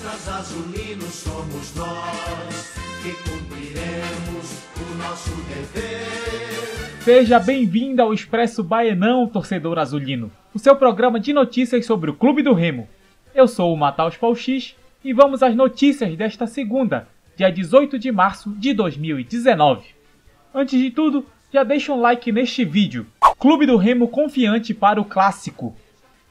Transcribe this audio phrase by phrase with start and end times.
[0.00, 7.02] atletas azulinos somos nós que cumpriremos o nosso dever.
[7.02, 12.42] Seja bem-vindo ao Expresso Baenão, torcedor azulino, o seu programa de notícias sobre o Clube
[12.42, 12.88] do Remo.
[13.34, 14.74] Eu sou o Mataus Paul X
[15.04, 17.06] e vamos às notícias desta segunda,
[17.36, 19.86] dia 18 de março de 2019.
[20.54, 23.06] Antes de tudo, já deixa um like neste vídeo.
[23.38, 25.76] Clube do Remo confiante para o clássico.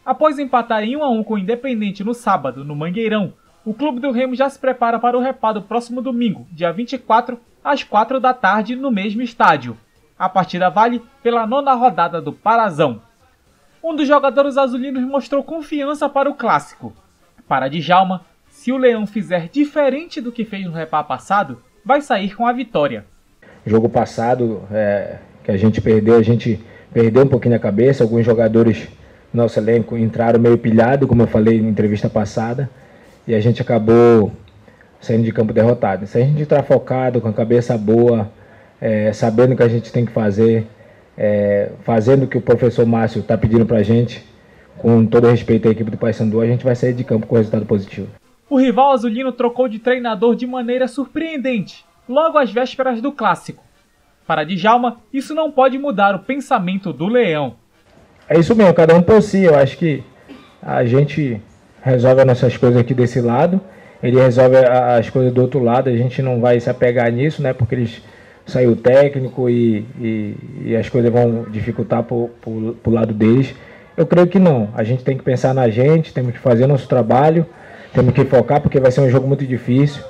[0.03, 3.33] Após empatar em 1 a 1 com o Independente no sábado, no Mangueirão,
[3.69, 7.83] o Clube do Remo já se prepara para o repado próximo domingo, dia 24, às
[7.83, 9.77] 4 da tarde, no mesmo estádio.
[10.17, 12.99] A partida vale pela nona rodada do Parazão.
[13.83, 16.91] Um dos jogadores azulinos mostrou confiança para o clássico.
[17.47, 22.35] Para Djalma, se o Leão fizer diferente do que fez no repá passado, vai sair
[22.35, 23.05] com a vitória.
[23.67, 26.59] Jogo passado, é, que a gente perdeu, a gente
[26.91, 28.03] perdeu um pouquinho a cabeça.
[28.03, 28.87] Alguns jogadores
[29.31, 32.67] do nosso elenco entraram meio pilhado, como eu falei na entrevista passada
[33.29, 34.31] e a gente acabou
[34.99, 36.07] saindo de campo derrotado.
[36.07, 38.31] Se a gente entrar focado, com a cabeça boa,
[38.81, 40.65] é, sabendo o que a gente tem que fazer,
[41.15, 44.25] é, fazendo o que o professor Márcio está pedindo para a gente,
[44.79, 47.67] com todo respeito à equipe do Paysandu, a gente vai sair de campo com resultado
[47.67, 48.07] positivo.
[48.49, 53.63] O rival azulino trocou de treinador de maneira surpreendente, logo às vésperas do clássico.
[54.25, 57.53] Para Djalma, isso não pode mudar o pensamento do Leão.
[58.27, 59.43] É isso mesmo, cada um por si.
[59.43, 60.03] Eu acho que
[60.63, 61.39] a gente
[61.81, 63.59] resolve as nossas coisas aqui desse lado,
[64.01, 67.53] ele resolve as coisas do outro lado, a gente não vai se apegar nisso, né?
[67.53, 68.01] Porque eles
[68.45, 73.53] saiu técnico e, e, e, as coisas vão dificultar para o lado deles.
[73.95, 74.69] Eu creio que não.
[74.73, 77.45] A gente tem que pensar na gente, temos que fazer nosso trabalho,
[77.93, 80.03] temos que focar porque vai ser um jogo muito difícil.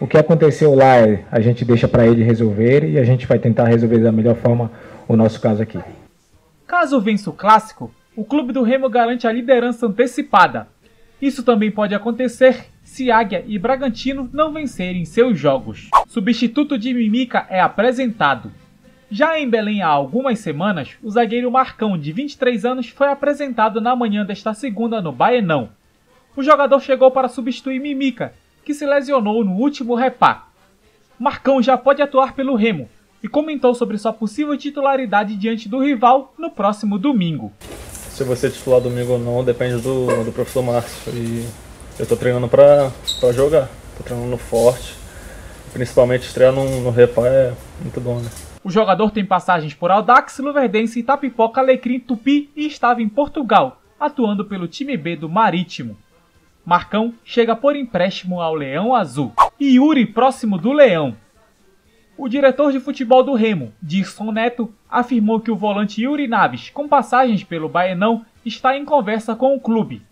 [0.00, 0.94] O que aconteceu lá
[1.30, 4.70] a gente deixa para ele resolver e a gente vai tentar resolver da melhor forma
[5.06, 5.78] o nosso caso aqui.
[6.66, 10.68] Caso vença o clássico, o clube do Remo garante a liderança antecipada,
[11.20, 15.90] isso também pode acontecer se Águia e Bragantino não vencerem seus jogos.
[16.06, 18.52] Substituto de Mimica é apresentado.
[19.10, 23.96] Já em Belém há algumas semanas, o zagueiro Marcão, de 23 anos, foi apresentado na
[23.96, 25.70] manhã desta segunda no Baenão.
[26.36, 28.32] O jogador chegou para substituir Mimica,
[28.64, 30.48] que se lesionou no último repá.
[31.18, 32.88] Marcão já pode atuar pelo Remo
[33.22, 37.52] e comentou sobre sua possível titularidade diante do rival no próximo domingo
[38.18, 41.12] se você titular domingo ou não depende do, do professor Márcio.
[41.14, 41.46] E
[41.98, 42.90] eu tô treinando pra,
[43.20, 44.96] pra jogar, tô treinando forte.
[45.72, 48.28] Principalmente estrear no, no Repá é muito bom, né?
[48.64, 54.44] O jogador tem passagens por Audax, Luverdense, Itapipoca, Alecrim, Tupi e estava em Portugal, atuando
[54.44, 55.96] pelo time B do Marítimo.
[56.66, 59.32] Marcão chega por empréstimo ao Leão Azul.
[59.60, 61.16] E Yuri próximo do Leão.
[62.18, 66.88] O diretor de futebol do Remo, Dirson Neto, afirmou que o volante Yuri Naves, com
[66.88, 70.02] passagens pelo Baenão, está em conversa com o clube.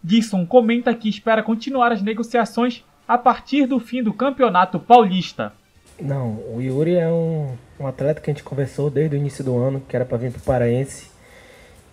[0.00, 5.52] Dirson comenta que espera continuar as negociações a partir do fim do Campeonato Paulista.
[6.00, 9.58] Não, o Yuri é um, um atleta que a gente conversou desde o início do
[9.58, 11.10] ano, que era para vir para o Paraense.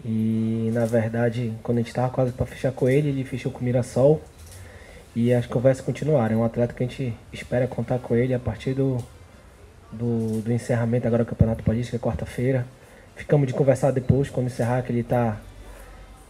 [0.06, 3.62] E na verdade, quando a gente estava quase para fechar com ele, ele fechou com
[3.62, 4.22] o Mirassol.
[5.16, 6.36] E as conversas continuaram.
[6.36, 8.98] É um atleta que a gente espera contar com ele a partir do,
[9.98, 12.66] do, do encerramento agora do Campeonato Paulista, que é quarta-feira.
[13.16, 15.38] Ficamos de conversar depois, quando encerrar, que ele está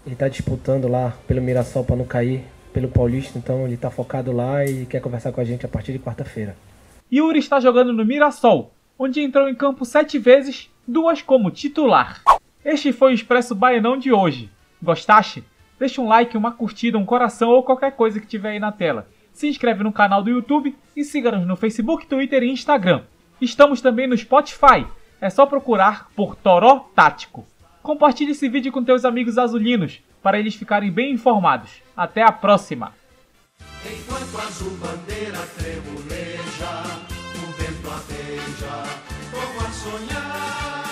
[0.06, 4.32] ele tá disputando lá pelo Mirassol para não cair, pelo Paulista, então ele está focado
[4.32, 6.56] lá e quer conversar com a gente a partir de quarta-feira.
[7.12, 12.22] Yuri está jogando no Mirassol, onde entrou em campo sete vezes, duas como titular.
[12.64, 14.50] Este foi o Expresso Baianão de hoje.
[14.82, 15.44] Gostaste?
[15.80, 19.08] Deixa um like, uma curtida, um coração ou qualquer coisa que tiver aí na tela.
[19.34, 23.04] Se inscreve no canal do YouTube e siga-nos no Facebook, Twitter e Instagram.
[23.42, 24.86] Estamos também no Spotify.
[25.20, 27.46] É só procurar por Toró Tático.
[27.82, 31.82] Compartilhe esse vídeo com teus amigos azulinos para eles ficarem bem informados.
[31.96, 32.94] Até a próxima.
[33.86, 36.82] Enquanto a azul bandeira tremuleja,
[37.36, 38.84] o vento aveja,
[39.32, 40.85] como a sonhar,